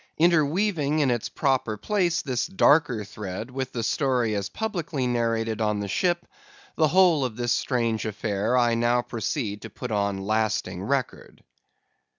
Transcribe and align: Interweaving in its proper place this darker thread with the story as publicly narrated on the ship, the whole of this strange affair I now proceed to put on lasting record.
Interweaving 0.17 0.97
in 0.97 1.11
its 1.11 1.29
proper 1.29 1.77
place 1.77 2.23
this 2.23 2.47
darker 2.47 3.03
thread 3.05 3.51
with 3.51 3.71
the 3.71 3.83
story 3.83 4.33
as 4.33 4.49
publicly 4.49 5.05
narrated 5.05 5.61
on 5.61 5.79
the 5.79 5.87
ship, 5.87 6.25
the 6.75 6.87
whole 6.87 7.23
of 7.23 7.35
this 7.35 7.51
strange 7.53 8.03
affair 8.07 8.57
I 8.57 8.73
now 8.73 9.03
proceed 9.03 9.61
to 9.61 9.69
put 9.69 9.91
on 9.91 10.17
lasting 10.25 10.81
record. 10.81 11.43